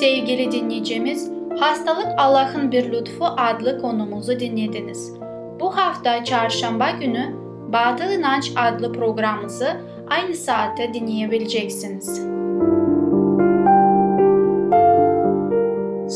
Sevgili 0.00 0.52
dinleyicimiz, 0.52 1.30
Hastalık 1.58 2.06
Allah'ın 2.16 2.72
bir 2.72 2.92
lütfu 2.92 3.24
adlı 3.36 3.80
konumuzu 3.80 4.40
dinlediniz. 4.40 5.12
Bu 5.60 5.76
hafta 5.76 6.24
çarşamba 6.24 6.90
günü 6.90 7.34
Batıl 7.72 8.04
İnanç 8.04 8.52
adlı 8.56 8.92
programımızı 8.92 9.68
aynı 10.08 10.34
saatte 10.34 10.94
dinleyebileceksiniz. 10.94 12.06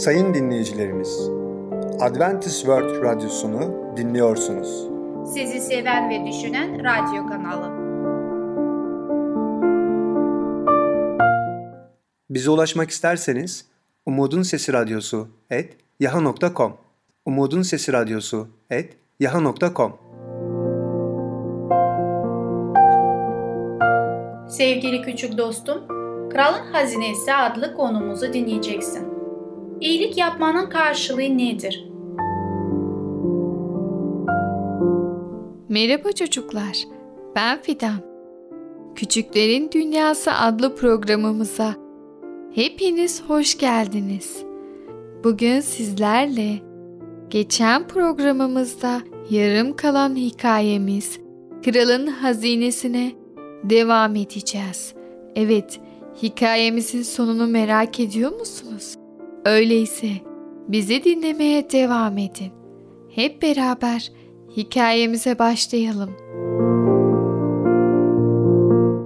Sayın 0.02 0.35
dinleyicilerimiz, 0.35 1.31
Adventist 2.00 2.61
World 2.61 3.02
Radyosunu 3.02 3.96
dinliyorsunuz. 3.96 4.88
Sizi 5.35 5.61
seven 5.61 6.11
ve 6.11 6.26
düşünen 6.26 6.78
radyo 6.78 7.26
kanalı. 7.26 7.81
Bize 12.31 12.50
ulaşmak 12.50 12.90
isterseniz 12.90 13.69
Umutun 14.06 14.42
Sesi 14.42 14.72
Radyosu 14.72 15.28
et 15.50 15.76
yaha.com 16.00 16.76
Umutun 17.26 17.62
Sesi 17.62 17.92
Radyosu 17.92 18.48
et 18.70 18.96
yaha.com 19.20 19.92
Sevgili 24.48 25.02
küçük 25.02 25.38
dostum, 25.38 25.88
Kralın 26.30 26.72
Hazinesi 26.72 27.34
adlı 27.34 27.74
konumuzu 27.74 28.32
dinleyeceksin. 28.32 29.08
İyilik 29.80 30.18
yapmanın 30.18 30.70
karşılığı 30.70 31.38
nedir? 31.38 31.90
Merhaba 35.68 36.12
çocuklar, 36.12 36.78
ben 37.36 37.62
Fidan. 37.62 38.00
Küçüklerin 38.94 39.70
Dünyası 39.72 40.32
adlı 40.32 40.76
programımıza 40.76 41.89
hepiniz 42.54 43.22
hoş 43.22 43.58
geldiniz. 43.58 44.42
Bugün 45.24 45.60
sizlerle 45.60 46.58
geçen 47.30 47.88
programımızda 47.88 49.00
yarım 49.30 49.76
kalan 49.76 50.16
hikayemiz 50.16 51.18
Kralın 51.64 52.06
Hazinesine 52.06 53.12
devam 53.64 54.16
edeceğiz. 54.16 54.94
Evet, 55.36 55.80
hikayemizin 56.22 57.02
sonunu 57.02 57.46
merak 57.46 58.00
ediyor 58.00 58.32
musunuz? 58.38 58.96
Öyleyse 59.44 60.08
bizi 60.68 61.04
dinlemeye 61.04 61.70
devam 61.70 62.18
edin. 62.18 62.52
Hep 63.14 63.42
beraber 63.42 64.12
hikayemize 64.56 65.38
başlayalım. 65.38 66.10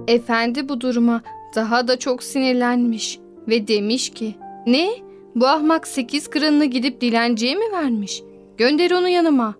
Efendi 0.07 0.69
bu 0.69 0.81
duruma 0.81 1.21
daha 1.55 1.87
da 1.87 1.99
çok 1.99 2.23
sinirlenmiş 2.23 3.19
ve 3.47 3.67
demiş 3.67 4.09
ki 4.09 4.35
''Ne? 4.67 4.89
Bu 5.35 5.47
ahmak 5.47 5.87
sekiz 5.87 6.27
kırınını 6.27 6.65
gidip 6.65 7.01
dilenciye 7.01 7.55
mi 7.55 7.71
vermiş? 7.71 8.23
Gönder 8.57 8.91
onu 8.91 9.09
yanıma.'' 9.09 9.55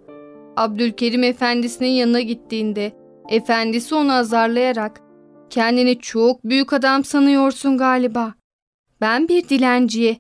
Abdülkerim 0.57 1.23
efendisinin 1.23 1.89
yanına 1.89 2.21
gittiğinde 2.21 2.91
efendisi 3.29 3.95
onu 3.95 4.13
azarlayarak 4.13 5.01
''Kendini 5.49 5.99
çok 5.99 6.43
büyük 6.43 6.73
adam 6.73 7.03
sanıyorsun 7.03 7.77
galiba. 7.77 8.33
Ben 9.01 9.27
bir 9.27 9.49
dilenciye 9.49 10.17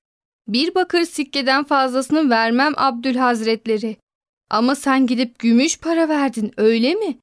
bir 0.47 0.75
bakır 0.75 1.03
sikkeden 1.03 1.63
fazlasını 1.63 2.29
vermem 2.29 2.73
Abdülhazretleri. 2.77 3.97
Ama 4.49 4.75
sen 4.75 5.07
gidip 5.07 5.39
gümüş 5.39 5.79
para 5.79 6.09
verdin 6.09 6.51
öyle 6.57 6.93
mi? 6.93 7.17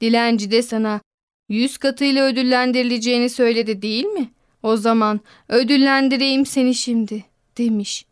Dilenci 0.00 0.50
de 0.50 0.62
sana 0.62 1.00
yüz 1.48 1.78
katıyla 1.78 2.24
ödüllendirileceğini 2.24 3.30
söyledi 3.30 3.82
değil 3.82 4.04
mi? 4.04 4.30
O 4.62 4.76
zaman 4.76 5.20
ödüllendireyim 5.48 6.46
seni 6.46 6.74
şimdi 6.74 7.24
demiş. 7.58 8.06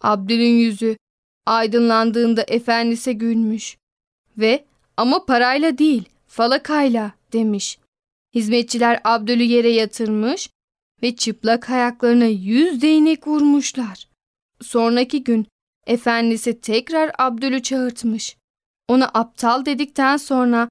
Abdül'ün 0.00 0.58
yüzü 0.58 0.96
aydınlandığında 1.46 2.44
efendise 2.48 3.12
gülmüş 3.12 3.76
ve 4.38 4.64
ama 4.96 5.24
parayla 5.26 5.78
değil 5.78 6.04
falakayla 6.26 7.12
demiş. 7.32 7.78
Hizmetçiler 8.34 9.00
Abdül'ü 9.04 9.42
yere 9.42 9.70
yatırmış 9.70 10.50
ve 11.02 11.16
çıplak 11.16 11.70
ayaklarına 11.70 12.24
yüz 12.24 12.82
değnek 12.82 13.26
vurmuşlar. 13.26 14.08
Sonraki 14.62 15.24
gün 15.24 15.46
efendisi 15.86 16.60
tekrar 16.60 17.10
Abdül'ü 17.18 17.62
çağırtmış. 17.62 18.36
Ona 18.88 19.10
aptal 19.14 19.64
dedikten 19.64 20.16
sonra 20.16 20.68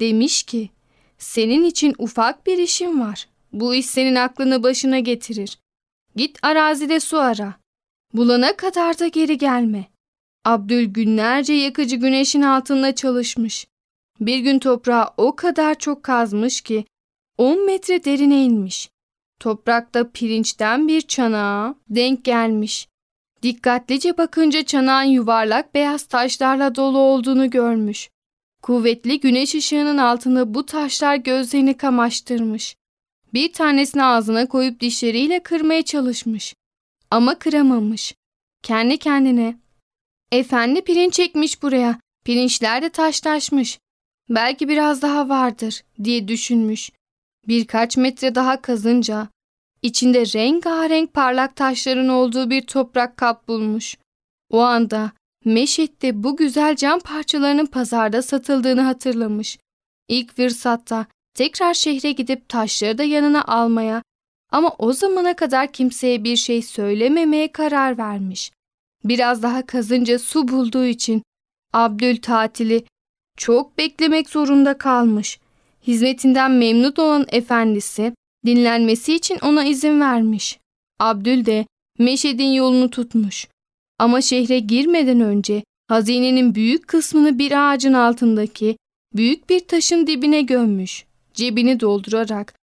demiş 0.00 0.42
ki 0.42 0.70
senin 1.18 1.64
için 1.64 1.94
ufak 1.98 2.46
bir 2.46 2.58
işim 2.58 3.00
var. 3.00 3.28
Bu 3.52 3.74
iş 3.74 3.86
senin 3.86 4.14
aklını 4.14 4.62
başına 4.62 4.98
getirir. 4.98 5.58
Git 6.16 6.38
arazide 6.42 7.00
su 7.00 7.18
ara. 7.18 7.54
Bulana 8.14 8.56
kadar 8.56 8.98
da 8.98 9.08
geri 9.08 9.38
gelme. 9.38 9.84
Abdül 10.44 10.84
günlerce 10.84 11.52
yakıcı 11.52 11.96
güneşin 11.96 12.42
altında 12.42 12.94
çalışmış. 12.94 13.66
Bir 14.20 14.38
gün 14.38 14.58
toprağı 14.58 15.10
o 15.16 15.36
kadar 15.36 15.74
çok 15.74 16.02
kazmış 16.02 16.60
ki 16.60 16.84
10 17.38 17.66
metre 17.66 18.04
derine 18.04 18.44
inmiş. 18.44 18.90
Toprakta 19.40 20.10
pirinçten 20.10 20.88
bir 20.88 21.00
çanağa 21.00 21.74
denk 21.90 22.24
gelmiş. 22.24 22.88
Dikkatlice 23.42 24.18
bakınca 24.18 24.64
çanağın 24.64 25.04
yuvarlak 25.04 25.74
beyaz 25.74 26.04
taşlarla 26.04 26.74
dolu 26.74 26.98
olduğunu 26.98 27.50
görmüş. 27.50 28.10
Kuvvetli 28.62 29.20
güneş 29.20 29.54
ışığının 29.54 29.98
altında 29.98 30.54
bu 30.54 30.66
taşlar 30.66 31.16
gözlerini 31.16 31.76
kamaştırmış. 31.76 32.76
Bir 33.34 33.52
tanesini 33.52 34.04
ağzına 34.04 34.48
koyup 34.48 34.80
dişleriyle 34.80 35.42
kırmaya 35.42 35.82
çalışmış. 35.82 36.54
Ama 37.10 37.38
kıramamış. 37.38 38.14
kendi 38.62 38.98
kendine 38.98 39.56
Efendi 40.32 40.84
pirinç 40.84 41.14
çekmiş 41.14 41.62
buraya. 41.62 42.00
Pirinçler 42.24 42.82
de 42.82 42.90
taşlaşmış. 42.90 43.78
Belki 44.30 44.68
biraz 44.68 45.02
daha 45.02 45.28
vardır 45.28 45.82
diye 46.04 46.28
düşünmüş. 46.28 46.90
Birkaç 47.48 47.96
metre 47.96 48.34
daha 48.34 48.62
kazınca 48.62 49.28
içinde 49.82 50.20
rengarenk 50.20 51.14
parlak 51.14 51.56
taşların 51.56 52.08
olduğu 52.08 52.50
bir 52.50 52.62
toprak 52.62 53.16
kap 53.16 53.48
bulmuş. 53.48 53.96
O 54.50 54.60
anda 54.60 55.12
Meşet'te 55.44 56.22
bu 56.22 56.36
güzel 56.36 56.76
cam 56.76 57.00
parçalarının 57.00 57.66
pazarda 57.66 58.22
satıldığını 58.22 58.80
hatırlamış. 58.80 59.58
İlk 60.08 60.36
fırsatta 60.36 61.06
tekrar 61.34 61.74
şehre 61.74 62.12
gidip 62.12 62.48
taşları 62.48 62.98
da 62.98 63.04
yanına 63.04 63.44
almaya 63.44 64.02
ama 64.52 64.74
o 64.78 64.92
zamana 64.92 65.36
kadar 65.36 65.72
kimseye 65.72 66.24
bir 66.24 66.36
şey 66.36 66.62
söylememeye 66.62 67.52
karar 67.52 67.98
vermiş. 67.98 68.52
Biraz 69.04 69.42
daha 69.42 69.66
kazınca 69.66 70.18
su 70.18 70.48
bulduğu 70.48 70.84
için 70.84 71.22
Abdül 71.72 72.22
tatili 72.22 72.84
çok 73.36 73.78
beklemek 73.78 74.28
zorunda 74.30 74.78
kalmış. 74.78 75.38
Hizmetinden 75.86 76.50
memnun 76.50 76.94
olan 76.98 77.26
efendisi 77.28 78.14
dinlenmesi 78.46 79.14
için 79.14 79.38
ona 79.42 79.64
izin 79.64 80.00
vermiş. 80.00 80.58
Abdül 81.00 81.46
de 81.46 81.66
Meşed'in 81.98 82.52
yolunu 82.52 82.90
tutmuş. 82.90 83.48
Ama 83.98 84.20
şehre 84.20 84.58
girmeden 84.58 85.20
önce 85.20 85.64
hazinenin 85.88 86.54
büyük 86.54 86.88
kısmını 86.88 87.38
bir 87.38 87.52
ağacın 87.72 87.92
altındaki 87.92 88.76
büyük 89.14 89.50
bir 89.50 89.60
taşın 89.60 90.06
dibine 90.06 90.42
gömmüş. 90.42 91.04
Cebini 91.34 91.80
doldurarak 91.80 92.54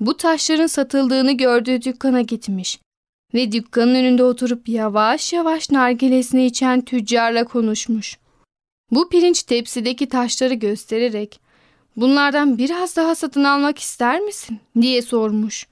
bu 0.00 0.16
taşların 0.16 0.66
satıldığını 0.66 1.32
gördüğü 1.32 1.82
dükkana 1.82 2.20
gitmiş 2.20 2.78
ve 3.34 3.52
dükkanın 3.52 3.94
önünde 3.94 4.24
oturup 4.24 4.68
yavaş 4.68 5.32
yavaş 5.32 5.70
nargilesini 5.70 6.46
içen 6.46 6.80
tüccarla 6.80 7.44
konuşmuş. 7.44 8.18
Bu 8.90 9.08
pirinç 9.08 9.42
tepsideki 9.42 10.08
taşları 10.08 10.54
göstererek 10.54 11.40
bunlardan 11.96 12.58
biraz 12.58 12.96
daha 12.96 13.14
satın 13.14 13.44
almak 13.44 13.78
ister 13.78 14.20
misin 14.20 14.60
diye 14.80 15.02
sormuş. 15.02 15.66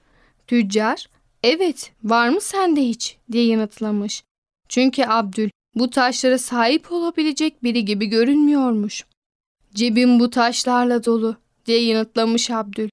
Tüccar 0.47 1.09
evet 1.43 1.91
var 2.03 2.29
mı 2.29 2.41
sende 2.41 2.81
hiç 2.81 3.17
diye 3.31 3.45
yanıtlamış. 3.45 4.23
Çünkü 4.69 5.03
Abdül 5.03 5.49
bu 5.75 5.89
taşlara 5.89 6.37
sahip 6.37 6.91
olabilecek 6.91 7.63
biri 7.63 7.85
gibi 7.85 8.05
görünmüyormuş. 8.05 9.05
Cebim 9.73 10.19
bu 10.19 10.29
taşlarla 10.29 11.05
dolu 11.05 11.37
diye 11.71 11.83
yanıtlamış 11.83 12.51
Abdül. 12.51 12.89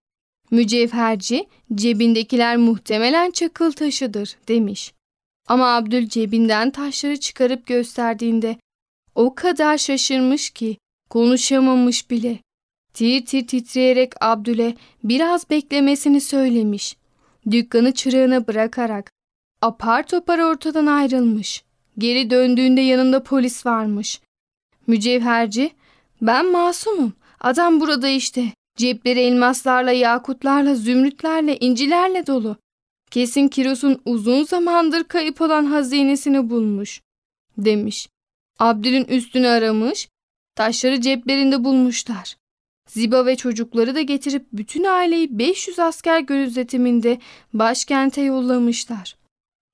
Mücevherci 0.50 1.46
cebindekiler 1.74 2.56
muhtemelen 2.56 3.30
çakıl 3.30 3.72
taşıdır 3.72 4.36
demiş. 4.48 4.92
Ama 5.48 5.76
Abdül 5.76 6.08
cebinden 6.08 6.70
taşları 6.70 7.16
çıkarıp 7.20 7.66
gösterdiğinde 7.66 8.56
o 9.14 9.34
kadar 9.34 9.78
şaşırmış 9.78 10.50
ki 10.50 10.76
konuşamamış 11.10 12.10
bile. 12.10 12.38
Tir 12.94 13.26
tir 13.26 13.46
titreyerek 13.46 14.12
Abdül'e 14.20 14.74
biraz 15.04 15.50
beklemesini 15.50 16.20
söylemiş. 16.20 16.96
Dükkanı 17.50 17.94
çırağına 17.94 18.46
bırakarak 18.46 19.10
apar 19.62 20.06
topar 20.06 20.38
ortadan 20.38 20.86
ayrılmış. 20.86 21.64
Geri 21.98 22.30
döndüğünde 22.30 22.80
yanında 22.80 23.22
polis 23.22 23.66
varmış. 23.66 24.20
Mücevherci, 24.86 25.70
ben 26.22 26.52
masumum. 26.52 27.12
Adam 27.40 27.80
burada 27.80 28.08
işte. 28.08 28.52
Cepleri 28.78 29.20
elmaslarla, 29.20 29.92
yakutlarla, 29.92 30.74
zümrütlerle, 30.74 31.56
incilerle 31.56 32.26
dolu. 32.26 32.56
Kesin 33.10 33.48
Kiros'un 33.48 34.02
uzun 34.04 34.44
zamandır 34.44 35.04
kayıp 35.04 35.40
olan 35.40 35.64
hazinesini 35.64 36.50
bulmuş, 36.50 37.00
demiş. 37.58 38.08
Abdül'ün 38.58 39.04
üstünü 39.04 39.48
aramış, 39.48 40.08
taşları 40.54 41.00
ceplerinde 41.00 41.64
bulmuşlar. 41.64 42.36
Ziba 42.88 43.26
ve 43.26 43.36
çocukları 43.36 43.94
da 43.94 44.00
getirip 44.00 44.46
bütün 44.52 44.84
aileyi 44.84 45.38
500 45.38 45.78
asker 45.78 46.20
gözetiminde 46.20 47.18
başkente 47.52 48.22
yollamışlar. 48.22 49.16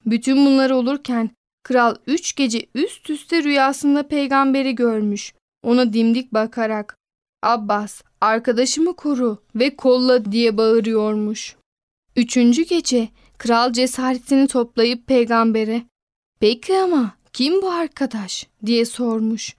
Bütün 0.06 0.46
bunlar 0.46 0.70
olurken 0.70 1.30
kral 1.62 1.96
üç 2.06 2.36
gece 2.36 2.66
üst 2.74 3.10
üste 3.10 3.42
rüyasında 3.42 4.08
peygamberi 4.08 4.74
görmüş. 4.74 5.34
Ona 5.62 5.92
dimdik 5.92 6.32
bakarak 6.32 6.96
Abbas 7.44 8.02
arkadaşımı 8.20 8.96
koru 8.96 9.38
ve 9.54 9.76
kolla 9.76 10.32
diye 10.32 10.56
bağırıyormuş. 10.56 11.56
Üçüncü 12.16 12.64
gece 12.64 13.08
kral 13.38 13.72
cesaretini 13.72 14.46
toplayıp 14.48 15.06
peygambere 15.06 15.82
peki 16.40 16.78
ama 16.78 17.16
kim 17.32 17.62
bu 17.62 17.70
arkadaş 17.70 18.46
diye 18.66 18.84
sormuş. 18.84 19.56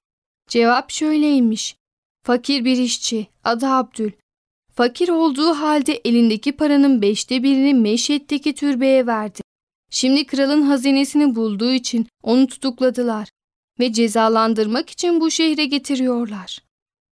Cevap 0.50 0.92
şöyleymiş. 0.92 1.76
Fakir 2.24 2.66
bir 2.66 2.78
işçi 2.78 3.28
adı 3.44 3.68
Abdül. 3.68 4.12
Fakir 4.76 5.10
olduğu 5.10 5.54
halde 5.54 6.02
elindeki 6.06 6.52
paranın 6.52 7.02
beşte 7.02 7.44
birini 7.44 7.74
Meşet'teki 7.74 8.56
türbeye 8.56 9.08
verdi. 9.08 9.42
Şimdi 9.92 10.26
kralın 10.26 10.62
hazinesini 10.62 11.36
bulduğu 11.36 11.72
için 11.72 12.08
onu 12.24 12.48
tutukladılar 12.48 13.30
ve 13.80 13.94
cezalandırmak 13.94 14.90
için 14.90 15.22
bu 15.22 15.32
şehre 15.32 15.66
getiriyorlar. 15.66 16.65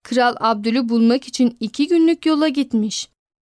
Kral 0.04 0.36
Abdül'ü 0.40 0.90
bulmak 0.90 1.28
için 1.28 1.58
iki 1.60 1.88
günlük 1.88 2.26
yola 2.26 2.48
gitmiş. 2.48 3.10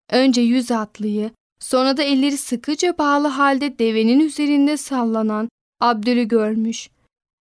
Önce 0.09 0.41
yüz 0.41 0.71
atlıyı, 0.71 1.31
sonra 1.59 1.97
da 1.97 2.03
elleri 2.03 2.37
sıkıca 2.37 2.97
bağlı 2.97 3.27
halde 3.27 3.79
devenin 3.79 4.19
üzerinde 4.19 4.77
sallanan 4.77 5.49
Abdül'ü 5.79 6.27
görmüş. 6.27 6.89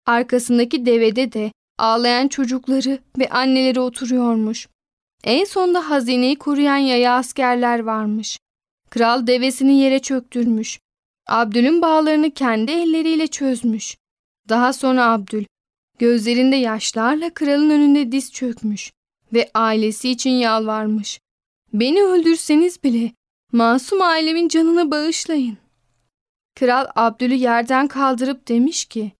Arkasındaki 0.05 0.85
devede 0.85 1.33
de 1.33 1.51
ağlayan 1.77 2.27
çocukları 2.27 2.99
ve 3.19 3.29
anneleri 3.29 3.79
oturuyormuş. 3.79 4.67
En 5.23 5.45
sonda 5.45 5.89
hazineyi 5.89 6.35
koruyan 6.35 6.77
yaya 6.77 7.15
askerler 7.15 7.79
varmış. 7.79 8.39
Kral 8.89 9.27
devesini 9.27 9.79
yere 9.79 9.99
çöktürmüş. 9.99 10.79
Abdül'ün 11.27 11.81
bağlarını 11.81 12.31
kendi 12.31 12.71
elleriyle 12.71 13.27
çözmüş. 13.27 13.97
Daha 14.49 14.73
sonra 14.73 15.11
Abdül 15.11 15.45
Gözlerinde 15.99 16.55
yaşlarla 16.55 17.33
kralın 17.33 17.69
önünde 17.69 18.11
diz 18.11 18.31
çökmüş 18.31 18.91
ve 19.33 19.51
ailesi 19.53 20.09
için 20.09 20.29
yalvarmış. 20.29 21.19
Beni 21.73 22.03
öldürseniz 22.03 22.83
bile 22.83 23.11
masum 23.51 24.01
ailemin 24.01 24.47
canını 24.47 24.91
bağışlayın. 24.91 25.57
Kral 26.55 26.85
Abdül'ü 26.95 27.33
yerden 27.33 27.87
kaldırıp 27.87 28.47
demiş 28.47 28.85
ki, 28.85 29.11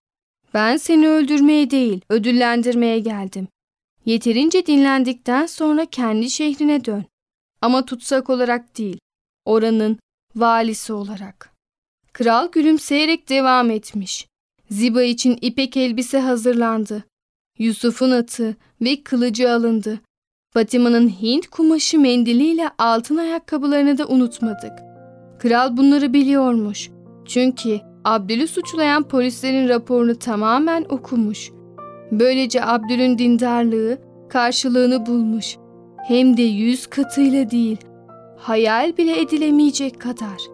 ben 0.53 0.77
seni 0.77 1.07
öldürmeye 1.07 1.69
değil 1.69 2.01
ödüllendirmeye 2.09 2.99
geldim. 2.99 3.47
Yeterince 4.05 4.65
dinlendikten 4.65 5.45
sonra 5.45 5.85
kendi 5.85 6.29
şehrine 6.29 6.85
dön. 6.85 7.05
Ama 7.61 7.85
tutsak 7.85 8.29
olarak 8.29 8.77
değil, 8.77 8.99
oranın 9.45 9.99
valisi 10.35 10.93
olarak. 10.93 11.53
Kral 12.13 12.51
gülümseyerek 12.51 13.29
devam 13.29 13.71
etmiş. 13.71 14.27
Ziba 14.69 15.03
için 15.03 15.37
ipek 15.41 15.77
elbise 15.77 16.19
hazırlandı. 16.19 17.03
Yusuf'un 17.59 18.11
atı 18.11 18.55
ve 18.81 19.03
kılıcı 19.03 19.51
alındı. 19.51 19.99
Fatima'nın 20.53 21.09
Hint 21.09 21.47
kumaşı 21.47 21.99
mendiliyle 21.99 22.69
altın 22.77 23.17
ayakkabılarını 23.17 23.97
da 23.97 24.07
unutmadık. 24.07 24.73
Kral 25.39 25.77
bunları 25.77 26.13
biliyormuş. 26.13 26.89
Çünkü 27.25 27.79
Abdül'ü 28.05 28.47
suçlayan 28.47 29.03
polislerin 29.03 29.69
raporunu 29.69 30.19
tamamen 30.19 30.85
okumuş. 30.89 31.51
Böylece 32.11 32.65
Abdül'ün 32.65 33.17
dindarlığı 33.17 33.97
karşılığını 34.29 35.05
bulmuş. 35.05 35.57
Hem 36.07 36.37
de 36.37 36.41
yüz 36.41 36.87
katıyla 36.87 37.51
değil, 37.51 37.77
hayal 38.37 38.97
bile 38.97 39.21
edilemeyecek 39.21 40.01
kadar. 40.01 40.52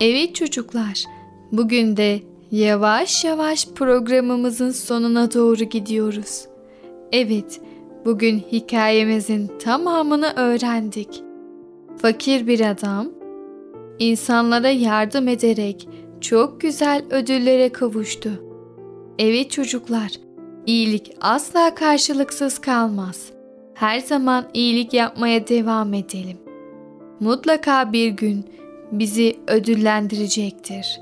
Evet 0.00 0.34
çocuklar, 0.34 1.04
bugün 1.52 1.96
de 1.96 2.20
yavaş 2.50 3.24
yavaş 3.24 3.68
programımızın 3.68 4.70
sonuna 4.70 5.34
doğru 5.34 5.64
gidiyoruz. 5.64 6.44
Evet, 7.12 7.60
bugün 8.04 8.38
hikayemizin 8.38 9.50
tamamını 9.58 10.32
öğrendik. 10.36 11.22
Fakir 12.02 12.46
bir 12.46 12.60
adam, 12.60 13.08
insanlara 13.98 14.68
yardım 14.68 15.28
ederek 15.28 15.88
çok 16.20 16.60
güzel 16.60 17.04
ödüllere 17.10 17.68
kavuştu. 17.68 18.30
Evet 19.18 19.50
çocuklar, 19.50 20.10
iyilik 20.66 21.12
asla 21.20 21.74
karşılıksız 21.74 22.58
kalmaz. 22.58 23.30
Her 23.74 24.00
zaman 24.00 24.44
iyilik 24.54 24.94
yapmaya 24.94 25.48
devam 25.48 25.94
edelim. 25.94 26.38
Mutlaka 27.20 27.92
bir 27.92 28.08
gün 28.08 28.44
bizi 28.92 29.36
ödüllendirecektir. 29.48 31.00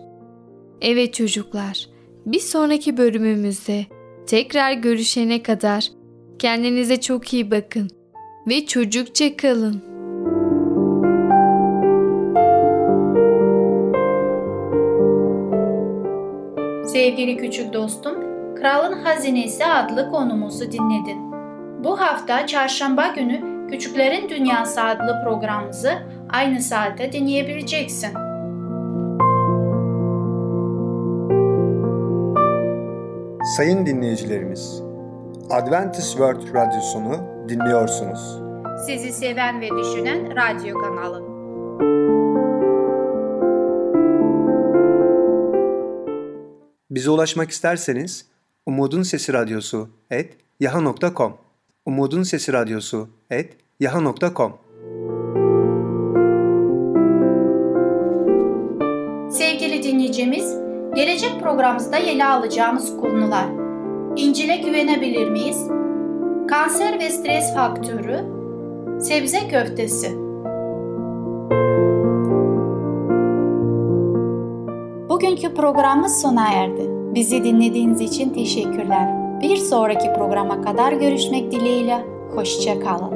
Evet 0.80 1.14
çocuklar, 1.14 1.86
bir 2.26 2.40
sonraki 2.40 2.96
bölümümüzde 2.96 3.86
tekrar 4.26 4.72
görüşene 4.72 5.42
kadar 5.42 5.88
kendinize 6.38 7.00
çok 7.00 7.32
iyi 7.32 7.50
bakın 7.50 7.90
ve 8.48 8.66
çocukça 8.66 9.36
kalın. 9.36 9.82
Sevgili 16.86 17.36
küçük 17.36 17.72
dostum, 17.72 18.14
Kralın 18.54 18.92
Hazinesi 18.92 19.64
adlı 19.66 20.10
konumuzu 20.10 20.72
dinledin. 20.72 21.32
Bu 21.84 22.00
hafta 22.00 22.46
çarşamba 22.46 23.06
günü 23.06 23.54
Küçüklerin 23.70 24.28
Dünyası 24.28 24.82
adlı 24.82 25.20
programımızı 25.24 25.92
aynı 26.30 26.62
saatte 26.62 27.12
dinleyebileceksin. 27.12 28.12
Sayın 33.56 33.86
dinleyicilerimiz, 33.86 34.82
Adventist 35.50 36.10
World 36.10 36.54
Radyosunu 36.54 37.48
dinliyorsunuz. 37.48 38.42
Sizi 38.86 39.12
seven 39.12 39.60
ve 39.60 39.68
düşünen 39.68 40.36
radyo 40.36 40.78
kanalı. 40.78 41.34
Bize 46.90 47.10
ulaşmak 47.10 47.50
isterseniz 47.50 48.26
Umutun 48.66 49.02
Sesi 49.02 49.32
Radyosu 49.32 49.88
et 50.10 50.36
yaha.com 50.60 51.36
Umutun 51.86 52.22
Sesi 52.22 52.52
Radyosu 52.52 53.08
et 53.30 53.56
yaha.com 53.80 54.63
Dinleyicimiz, 60.24 60.58
gelecek 60.94 61.40
programımızda 61.40 61.96
ele 61.96 62.24
alacağımız 62.24 62.96
konular 62.96 63.46
İncil'e 64.16 64.56
güvenebilir 64.56 65.30
miyiz? 65.30 65.68
Kanser 66.48 66.98
ve 66.98 67.10
stres 67.10 67.54
faktörü, 67.54 68.24
sebze 69.00 69.48
köftesi. 69.48 70.16
Bugünkü 75.08 75.54
programımız 75.54 76.20
sona 76.20 76.52
erdi. 76.52 76.90
Bizi 77.14 77.44
dinlediğiniz 77.44 78.00
için 78.00 78.30
teşekkürler. 78.30 79.08
Bir 79.40 79.56
sonraki 79.56 80.12
programa 80.12 80.62
kadar 80.62 80.92
görüşmek 80.92 81.52
dileğiyle. 81.52 82.04
Hoşçakalın. 82.34 83.13